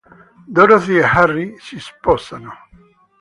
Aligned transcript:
Dorothy 0.55 0.97
e 0.97 1.03
Harry 1.03 1.55
si 1.59 1.79
sposano. 1.79 2.51